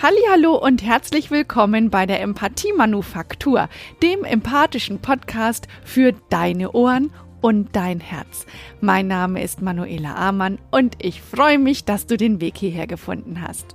[0.00, 3.68] Hallo und herzlich willkommen bei der Empathie Manufaktur,
[4.00, 8.46] dem empathischen Podcast für deine Ohren und dein Herz.
[8.80, 13.42] Mein Name ist Manuela Amann und ich freue mich, dass du den Weg hierher gefunden
[13.42, 13.74] hast.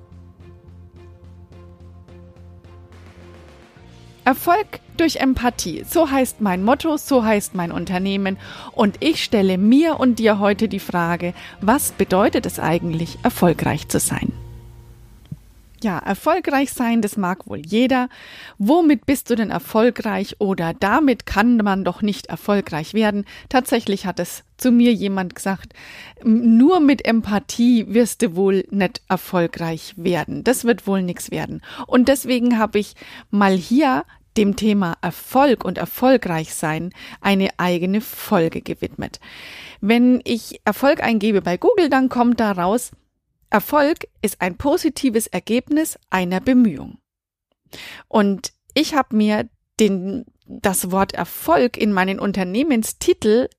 [4.24, 8.38] Erfolg durch Empathie, so heißt mein Motto, so heißt mein Unternehmen
[8.72, 14.00] und ich stelle mir und dir heute die Frage, was bedeutet es eigentlich, erfolgreich zu
[14.00, 14.32] sein?
[15.84, 18.08] Ja, erfolgreich sein, das mag wohl jeder.
[18.58, 23.26] Womit bist du denn erfolgreich oder damit kann man doch nicht erfolgreich werden?
[23.50, 25.74] Tatsächlich hat es zu mir jemand gesagt,
[26.24, 30.46] nur mit Empathie wirst du wohl nicht erfolgreich werden.
[30.46, 31.62] Das wird wohl nichts werden.
[31.86, 32.94] Und deswegen habe ich
[33.30, 34.06] mal hier
[34.38, 39.20] dem Thema Erfolg und erfolgreich sein eine eigene Folge gewidmet.
[39.82, 42.92] Wenn ich Erfolg eingebe bei Google, dann kommt da raus,
[43.54, 46.98] Erfolg ist ein positives Ergebnis einer Bemühung.
[48.08, 49.48] Und ich habe mir
[49.80, 53.50] den, das Wort Erfolg in meinen Unternehmenstitel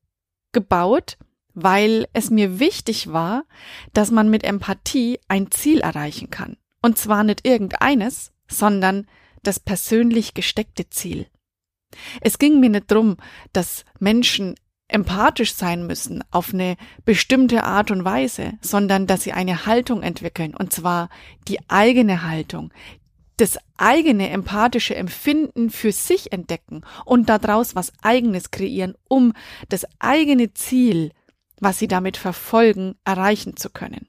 [0.50, 1.16] gebaut,
[1.54, 3.44] weil es mir wichtig war,
[3.92, 6.56] dass man mit Empathie ein Ziel erreichen kann.
[6.82, 9.06] Und zwar nicht irgendeines, sondern
[9.44, 11.28] das persönlich gesteckte Ziel.
[12.20, 13.16] Es ging mir nicht drum,
[13.52, 14.56] dass Menschen
[14.88, 20.54] empathisch sein müssen auf eine bestimmte Art und Weise, sondern dass sie eine Haltung entwickeln,
[20.54, 21.08] und zwar
[21.48, 22.72] die eigene Haltung,
[23.36, 29.32] das eigene empathische Empfinden für sich entdecken und daraus was eigenes kreieren, um
[29.68, 31.10] das eigene Ziel,
[31.58, 34.08] was sie damit verfolgen, erreichen zu können.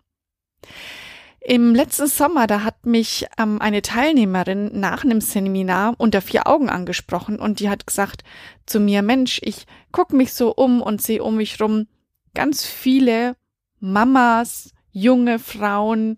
[1.48, 6.70] Im letzten Sommer, da hat mich ähm, eine Teilnehmerin nach einem Seminar unter vier Augen
[6.70, 8.24] angesprochen und die hat gesagt
[8.66, 11.86] zu mir, Mensch, ich guck mich so um und sehe um mich rum
[12.34, 13.36] ganz viele
[13.80, 16.16] Mamas, junge Frauen,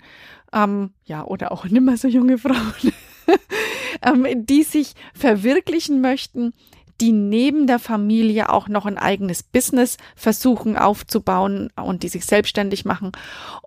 [0.54, 2.94] ähm, ja, oder auch nimmer so junge Frauen,
[4.02, 6.54] ähm, die sich verwirklichen möchten,
[7.02, 12.86] die neben der Familie auch noch ein eigenes Business versuchen aufzubauen und die sich selbstständig
[12.86, 13.12] machen.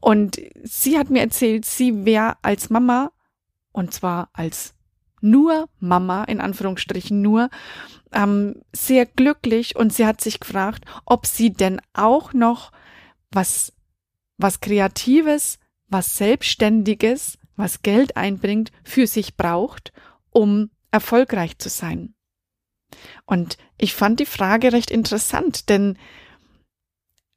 [0.01, 3.13] Und sie hat mir erzählt, sie wäre als Mama,
[3.73, 4.75] und zwar als
[5.21, 7.51] nur Mama, in Anführungsstrichen nur,
[8.13, 12.73] ähm, sehr glücklich und sie hat sich gefragt, ob sie denn auch noch
[13.31, 13.73] was,
[14.39, 19.93] was Kreatives, was Selbstständiges, was Geld einbringt, für sich braucht,
[20.31, 22.15] um erfolgreich zu sein.
[23.27, 25.99] Und ich fand die Frage recht interessant, denn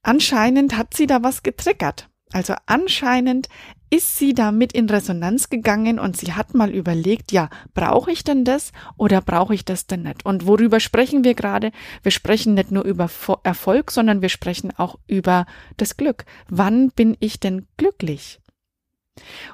[0.02, 2.10] anscheinend hat sie da was getriggert.
[2.32, 3.48] Also anscheinend
[3.92, 8.44] ist sie damit in Resonanz gegangen und sie hat mal überlegt, ja, brauche ich denn
[8.44, 10.26] das oder brauche ich das denn nicht?
[10.26, 11.72] Und worüber sprechen wir gerade?
[12.02, 13.08] Wir sprechen nicht nur über
[13.44, 15.46] Erfolg, sondern wir sprechen auch über
[15.78, 16.26] das Glück.
[16.50, 18.42] Wann bin ich denn glücklich?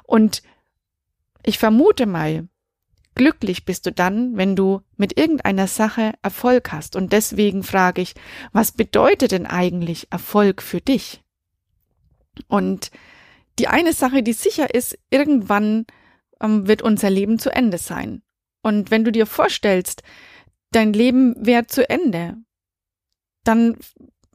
[0.04, 0.42] Und
[1.42, 2.48] ich vermute mal,
[3.14, 6.96] Glücklich bist du dann, wenn du mit irgendeiner Sache Erfolg hast.
[6.96, 8.14] Und deswegen frage ich,
[8.52, 11.22] was bedeutet denn eigentlich Erfolg für dich?
[12.48, 12.90] Und
[13.58, 15.86] die eine Sache, die sicher ist, irgendwann
[16.40, 18.22] ähm, wird unser Leben zu Ende sein.
[18.62, 20.02] Und wenn du dir vorstellst,
[20.70, 22.36] dein Leben wäre zu Ende,
[23.44, 23.76] dann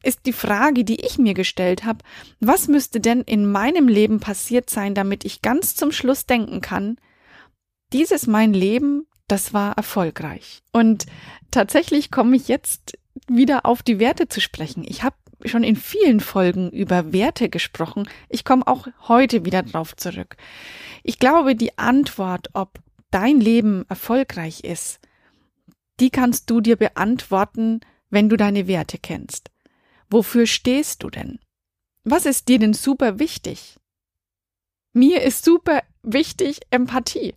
[0.03, 2.03] ist die Frage, die ich mir gestellt habe,
[2.39, 6.97] was müsste denn in meinem Leben passiert sein, damit ich ganz zum Schluss denken kann,
[7.95, 10.63] dieses mein Leben, das war erfolgreich.
[10.73, 11.05] Und
[11.49, 12.97] tatsächlich komme ich jetzt
[13.27, 14.83] wieder auf die Werte zu sprechen.
[14.85, 18.09] Ich habe schon in vielen Folgen über Werte gesprochen.
[18.27, 20.35] Ich komme auch heute wieder drauf zurück.
[21.03, 22.79] Ich glaube, die Antwort, ob
[23.11, 24.99] dein Leben erfolgreich ist,
[26.01, 27.79] die kannst du dir beantworten,
[28.09, 29.51] wenn du deine Werte kennst.
[30.09, 31.39] Wofür stehst du denn?
[32.03, 33.77] Was ist dir denn super wichtig?
[34.91, 37.35] Mir ist super wichtig Empathie.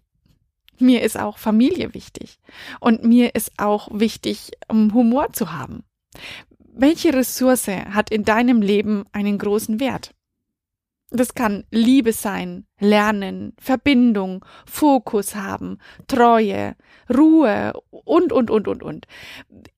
[0.81, 2.39] Mir ist auch Familie wichtig.
[2.81, 5.85] Und mir ist auch wichtig, um Humor zu haben.
[6.59, 10.15] Welche Ressource hat in deinem Leben einen großen Wert?
[11.11, 16.77] Das kann Liebe sein, Lernen, Verbindung, Fokus haben, Treue,
[17.09, 19.07] Ruhe und, und, und, und, und.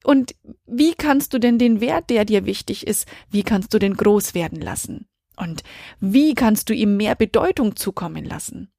[0.03, 0.35] Und
[0.67, 4.35] wie kannst du denn den Wert, der dir wichtig ist, wie kannst du den groß
[4.35, 5.07] werden lassen?
[5.37, 5.63] Und
[6.01, 8.73] wie kannst du ihm mehr Bedeutung zukommen lassen?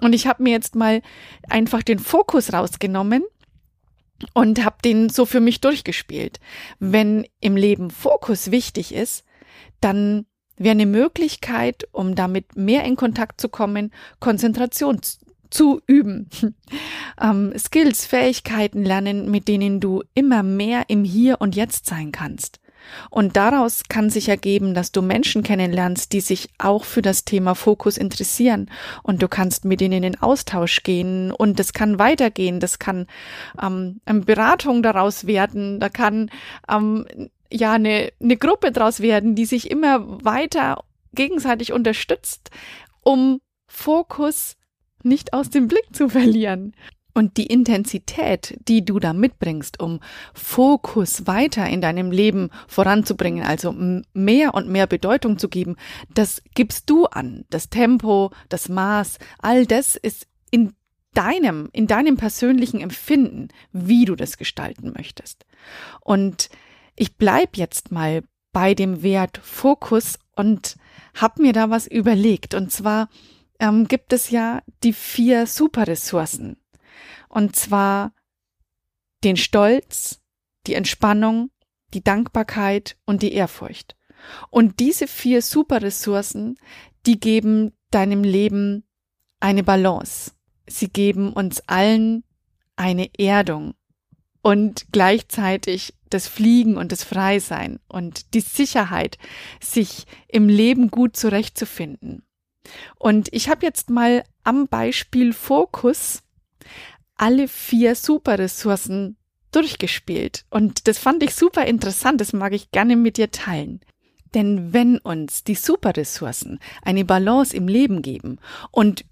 [0.00, 1.02] Und ich habe mir jetzt mal
[1.48, 3.22] einfach den Fokus rausgenommen
[4.34, 6.40] und habe den so für mich durchgespielt.
[6.78, 9.24] Wenn im Leben Fokus wichtig ist,
[9.80, 10.26] dann
[10.56, 15.00] wäre eine Möglichkeit, um damit mehr in Kontakt zu kommen, Konzentration
[15.48, 16.28] zu üben.
[17.20, 22.60] ähm, Skills, Fähigkeiten lernen, mit denen du immer mehr im Hier und Jetzt sein kannst.
[23.10, 27.54] Und daraus kann sich ergeben, dass du Menschen kennenlernst, die sich auch für das Thema
[27.54, 28.70] Fokus interessieren.
[29.02, 32.60] Und du kannst mit ihnen in den Austausch gehen und das kann weitergehen.
[32.60, 33.06] Das kann
[33.60, 35.80] ähm, eine Beratung daraus werden.
[35.80, 36.30] Da kann
[36.68, 37.06] ähm,
[37.50, 40.84] ja eine, eine Gruppe daraus werden, die sich immer weiter
[41.14, 42.50] gegenseitig unterstützt,
[43.02, 44.56] um Fokus
[45.02, 46.74] nicht aus dem Blick zu verlieren.
[47.14, 50.00] Und die Intensität, die du da mitbringst, um
[50.34, 53.74] Fokus weiter in deinem Leben voranzubringen, also
[54.12, 55.76] mehr und mehr Bedeutung zu geben,
[56.14, 57.44] das gibst du an.
[57.50, 60.74] Das Tempo, das Maß, all das ist in
[61.14, 65.44] deinem, in deinem persönlichen Empfinden, wie du das gestalten möchtest.
[66.00, 66.50] Und
[66.96, 68.22] ich bleib jetzt mal
[68.52, 70.76] bei dem Wert Fokus und
[71.14, 72.54] hab mir da was überlegt.
[72.54, 73.08] Und zwar
[73.58, 76.56] ähm, gibt es ja die vier Superressourcen
[77.30, 78.12] und zwar
[79.24, 80.20] den Stolz,
[80.66, 81.50] die Entspannung,
[81.94, 83.96] die Dankbarkeit und die Ehrfurcht.
[84.50, 86.58] Und diese vier Superressourcen,
[87.06, 88.84] die geben deinem Leben
[89.38, 90.32] eine Balance.
[90.66, 92.24] Sie geben uns allen
[92.76, 93.74] eine Erdung
[94.42, 99.18] und gleichzeitig das Fliegen und das Freisein und die Sicherheit,
[99.60, 102.24] sich im Leben gut zurechtzufinden.
[102.98, 106.22] Und ich habe jetzt mal am Beispiel Fokus
[107.20, 109.16] alle vier Superressourcen
[109.52, 110.46] durchgespielt.
[110.48, 113.80] Und das fand ich super interessant, das mag ich gerne mit dir teilen.
[114.32, 118.38] Denn wenn uns die Superressourcen eine Balance im Leben geben
[118.70, 119.04] und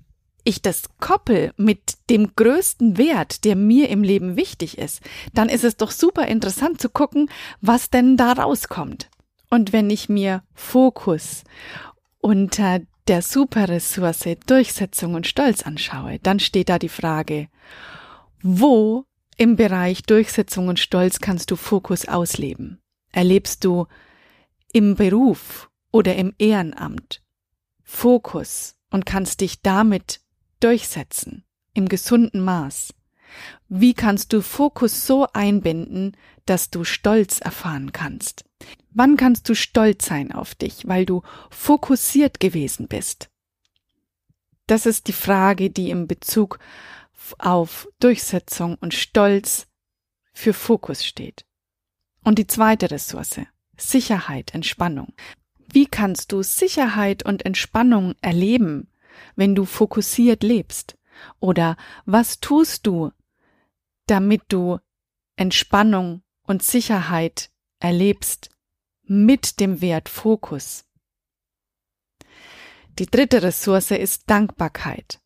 [0.44, 5.02] ich das koppel mit dem größten Wert, der mir im Leben wichtig ist,
[5.34, 7.28] dann ist es doch super interessant zu gucken,
[7.60, 9.10] was denn da rauskommt.
[9.50, 11.44] Und wenn ich mir Fokus
[12.20, 17.48] unter der Superressource Durchsetzung und Stolz anschaue, dann steht da die Frage,
[18.42, 19.04] wo
[19.36, 22.80] im Bereich Durchsetzung und Stolz kannst du Fokus ausleben?
[23.12, 23.86] Erlebst du
[24.72, 27.22] im Beruf oder im Ehrenamt
[27.82, 30.20] Fokus und kannst dich damit
[30.60, 31.44] durchsetzen
[31.74, 32.94] im gesunden Maß?
[33.68, 38.44] Wie kannst du Fokus so einbinden, dass du Stolz erfahren kannst?
[38.90, 43.30] Wann kannst du stolz sein auf dich, weil du fokussiert gewesen bist?
[44.66, 46.58] Das ist die Frage, die im Bezug
[47.38, 49.66] auf Durchsetzung und Stolz
[50.32, 51.44] für Fokus steht.
[52.24, 53.40] Und die zweite Ressource,
[53.76, 55.14] Sicherheit, Entspannung.
[55.70, 58.90] Wie kannst du Sicherheit und Entspannung erleben,
[59.36, 60.96] wenn du fokussiert lebst?
[61.40, 63.12] Oder was tust du,
[64.06, 64.78] damit du
[65.36, 67.50] Entspannung und Sicherheit
[67.80, 68.50] erlebst
[69.02, 70.84] mit dem Wert Fokus?
[72.98, 75.20] Die dritte Ressource ist Dankbarkeit.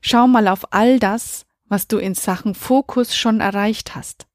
[0.00, 4.26] Schau mal auf all das, was du in Sachen Fokus schon erreicht hast.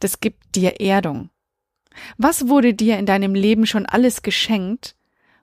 [0.00, 1.30] Das gibt dir Erdung.
[2.18, 4.96] Was wurde dir in deinem Leben schon alles geschenkt,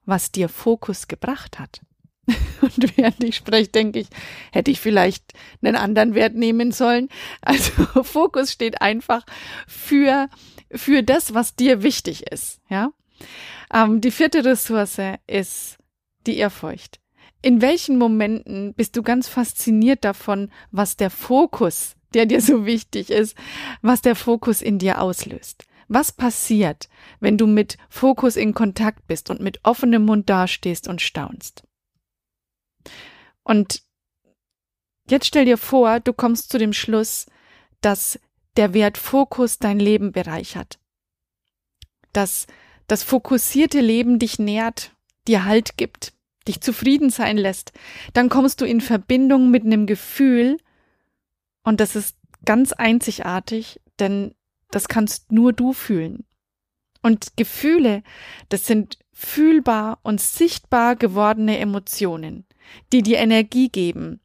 [0.06, 1.82] was dir Fokus gebracht hat?
[2.62, 4.08] Und während ich spreche, denke ich,
[4.52, 7.10] hätte ich vielleicht einen anderen Wert nehmen sollen.
[7.42, 7.72] Also
[8.04, 9.26] Fokus steht einfach
[9.68, 10.30] für,
[10.70, 12.92] für das, was dir wichtig ist, ja.
[13.74, 15.78] Ähm, die vierte Ressource ist
[16.28, 17.01] die Ehrfurcht.
[17.42, 23.10] In welchen Momenten bist du ganz fasziniert davon, was der Fokus, der dir so wichtig
[23.10, 23.36] ist,
[23.82, 25.66] was der Fokus in dir auslöst?
[25.88, 26.88] Was passiert,
[27.20, 31.64] wenn du mit Fokus in Kontakt bist und mit offenem Mund dastehst und staunst?
[33.44, 33.84] Und
[35.10, 37.26] jetzt stell dir vor, du kommst zu dem Schluss,
[37.82, 38.20] dass
[38.56, 40.80] der Wert Fokus dein Leben bereichert.
[42.14, 42.48] Dass
[42.88, 44.96] das fokussierte Leben dich nährt,
[45.28, 46.14] dir Halt gibt,
[46.48, 47.72] dich zufrieden sein lässt,
[48.14, 50.58] dann kommst du in Verbindung mit einem Gefühl
[51.64, 54.34] und das ist ganz einzigartig, denn
[54.72, 56.26] das kannst nur du fühlen.
[57.04, 58.04] Und Gefühle,
[58.50, 62.46] das sind fühlbar und sichtbar gewordene Emotionen,
[62.92, 64.20] die dir Energie geben,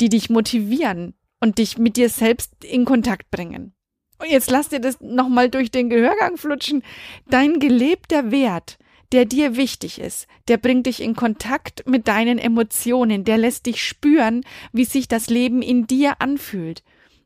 [0.00, 3.74] die dich motivieren und dich mit dir selbst in Kontakt bringen.
[4.18, 6.84] Und jetzt lass dir das nochmal durch den Gehörgang flutschen.
[7.28, 8.78] Dein gelebter Wert
[9.12, 13.86] der dir wichtig ist, der bringt dich in Kontakt mit deinen Emotionen, der lässt dich
[13.86, 16.82] spüren, wie sich das Leben in dir anfühlt.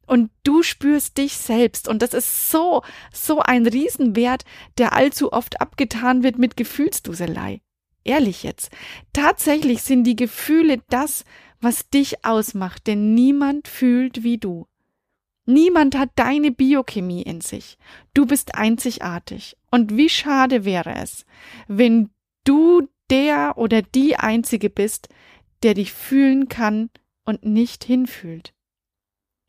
[0.07, 1.89] Und du spürst dich selbst.
[1.89, 4.45] Und das ist so, so ein Riesenwert,
[4.79, 7.61] der allzu oft abgetan wird mit Gefühlsduselei.
[8.05, 8.71] Ehrlich jetzt.
[9.13, 11.25] Tatsächlich sind die Gefühle das,
[11.61, 14.69] was dich ausmacht, denn niemand fühlt wie du.
[15.47, 17.79] Niemand hat deine Biochemie in sich.
[18.15, 19.57] Du bist einzigartig.
[19.71, 21.25] Und wie schade wäre es,
[21.69, 22.11] wenn
[22.45, 25.09] du der oder die Einzige bist,
[25.63, 26.91] der dich fühlen kann
[27.25, 28.53] und nicht hinfühlt.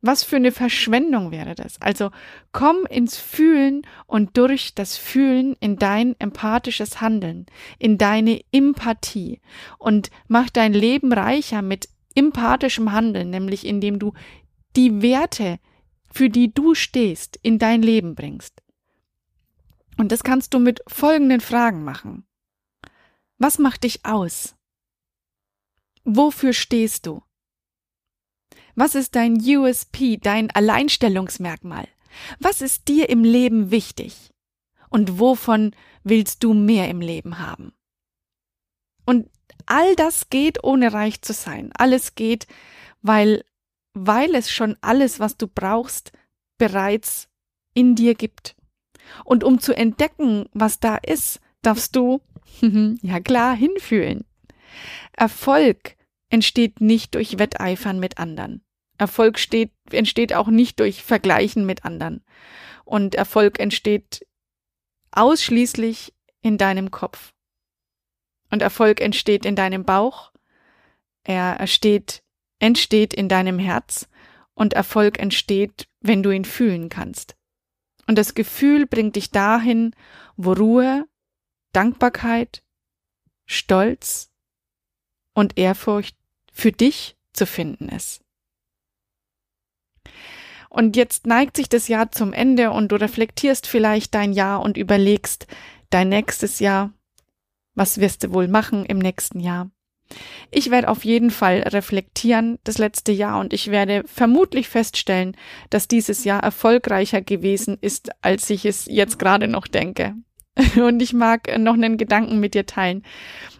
[0.02, 1.82] Was für eine Verschwendung wäre das?
[1.82, 2.12] Also
[2.52, 7.48] komm ins Fühlen und durch das Fühlen in dein empathisches Handeln,
[7.80, 9.42] in deine Empathie
[9.80, 14.14] und mach dein Leben reicher mit empathischem Handeln, nämlich indem du
[14.76, 15.60] die Werte,
[16.18, 18.64] für die du stehst, in dein Leben bringst.
[19.98, 22.26] Und das kannst du mit folgenden Fragen machen.
[23.38, 24.56] Was macht dich aus?
[26.06, 27.22] Wofür stehst du?
[28.74, 31.88] Was ist dein USP, dein Alleinstellungsmerkmal?
[32.40, 34.34] Was ist dir im Leben wichtig?
[34.90, 37.74] Und wovon willst du mehr im Leben haben?
[39.06, 39.30] Und
[39.68, 41.72] all das geht, ohne reich zu sein.
[41.78, 42.48] Alles geht,
[43.04, 43.46] weil,
[44.00, 46.12] weil es schon alles, was du brauchst,
[46.58, 47.30] bereits
[47.74, 48.56] in dir gibt.
[49.24, 52.22] Und um zu entdecken, was da ist, darfst du,
[53.02, 54.26] ja klar, hinfühlen.
[55.14, 55.96] Erfolg
[56.30, 58.64] entsteht nicht durch Wetteifern mit anderen.
[58.98, 62.24] Erfolg steht, entsteht auch nicht durch Vergleichen mit anderen.
[62.84, 64.26] Und Erfolg entsteht
[65.12, 67.34] ausschließlich in deinem Kopf.
[68.50, 70.32] Und Erfolg entsteht in deinem Bauch.
[71.24, 72.24] Er entsteht,
[72.60, 74.08] entsteht in deinem Herz.
[74.54, 77.36] Und Erfolg entsteht, wenn du ihn fühlen kannst.
[78.08, 79.94] Und das Gefühl bringt dich dahin,
[80.36, 81.06] wo Ruhe,
[81.74, 82.64] Dankbarkeit,
[83.46, 84.32] Stolz
[85.34, 86.18] und Ehrfurcht
[86.52, 88.24] für dich zu finden ist.
[90.70, 94.78] Und jetzt neigt sich das Jahr zum Ende und du reflektierst vielleicht dein Jahr und
[94.78, 95.48] überlegst
[95.90, 96.94] dein nächstes Jahr.
[97.74, 99.70] Was wirst du wohl machen im nächsten Jahr?
[100.52, 105.36] Ich werde auf jeden Fall reflektieren das letzte Jahr und ich werde vermutlich feststellen,
[105.70, 110.16] dass dieses Jahr erfolgreicher gewesen ist, als ich es jetzt gerade noch denke.
[110.76, 113.04] Und ich mag noch einen Gedanken mit dir teilen.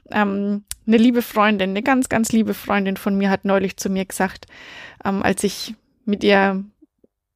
[0.10, 4.06] Ähm, eine liebe Freundin, eine ganz, ganz liebe Freundin von mir hat neulich zu mir
[4.06, 4.48] gesagt,
[5.06, 5.76] ähm, als ich
[6.06, 6.64] mit ihr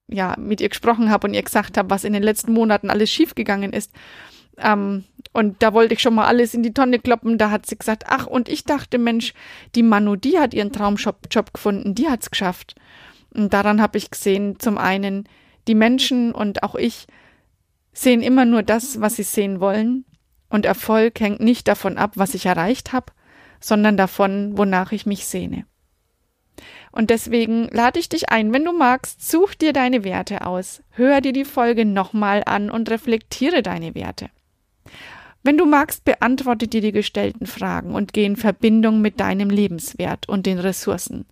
[0.08, 3.10] ja mit ihr gesprochen habe und ihr gesagt habe, was in den letzten Monaten alles
[3.10, 3.92] schiefgegangen ist.
[4.58, 7.38] Ähm, und da wollte ich schon mal alles in die Tonne kloppen.
[7.38, 9.34] Da hat sie gesagt, ach, und ich dachte, Mensch,
[9.76, 12.76] die Manu, die hat ihren Traumjob Job gefunden, die hat's geschafft.
[13.34, 15.28] Und daran habe ich gesehen, zum einen,
[15.68, 17.08] die Menschen und auch ich
[17.94, 20.06] sehen immer nur das, was sie sehen wollen.
[20.50, 23.14] Und Erfolg hängt nicht davon ab, was ich erreicht habe,
[23.62, 25.66] sondern davon, wonach ich mich sehne.
[26.92, 31.22] Und deswegen lade ich dich ein, wenn du magst, such dir deine Werte aus, hör
[31.22, 34.30] dir die Folge nochmal an und reflektiere deine Werte.
[35.44, 40.30] Wenn du magst, beantworte dir die gestellten Fragen und geh in Verbindung mit deinem Lebenswert
[40.30, 41.26] und den Ressourcen.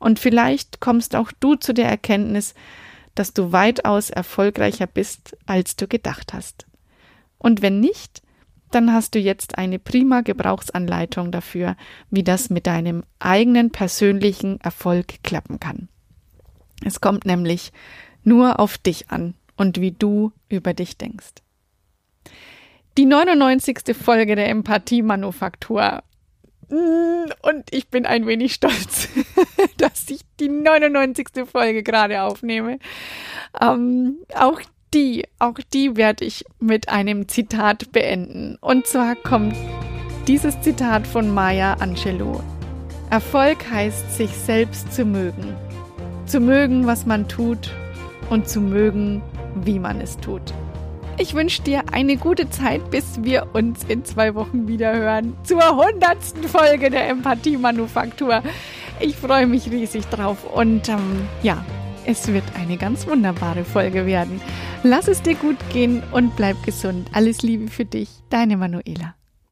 [0.00, 2.54] Und vielleicht kommst auch du zu der Erkenntnis,
[3.14, 6.66] dass du weitaus erfolgreicher bist, als du gedacht hast.
[7.38, 8.22] Und wenn nicht,
[8.70, 11.76] dann hast du jetzt eine prima Gebrauchsanleitung dafür,
[12.10, 15.88] wie das mit deinem eigenen persönlichen Erfolg klappen kann.
[16.84, 17.72] Es kommt nämlich
[18.24, 21.34] nur auf dich an und wie du über dich denkst.
[22.98, 23.96] Die 99.
[23.96, 26.02] Folge der Empathie-Manufaktur.
[26.68, 29.08] Mm, und ich bin ein wenig stolz,
[29.78, 31.28] dass ich die 99.
[31.50, 32.78] Folge gerade aufnehme.
[33.60, 34.60] Ähm, auch
[34.92, 38.58] die, auch die werde ich mit einem Zitat beenden.
[38.60, 39.56] Und zwar kommt
[40.26, 42.40] dieses Zitat von Maya Angelou.
[43.10, 45.54] Erfolg heißt, sich selbst zu mögen.
[46.26, 47.70] Zu mögen, was man tut
[48.30, 49.22] und zu mögen,
[49.54, 50.54] wie man es tut.
[51.22, 55.62] Ich wünsche dir eine gute Zeit, bis wir uns in zwei Wochen wieder hören zur
[55.76, 58.42] hundertsten Folge der Empathie Manufaktur.
[58.98, 61.64] Ich freue mich riesig drauf und ähm, ja,
[62.06, 64.40] es wird eine ganz wunderbare Folge werden.
[64.82, 67.08] Lass es dir gut gehen und bleib gesund.
[67.12, 69.14] Alles Liebe für dich, deine Manuela.